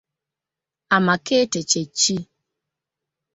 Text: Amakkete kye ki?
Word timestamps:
Amakkete 0.95 1.59
kye 1.69 1.83
ki? 1.97 2.15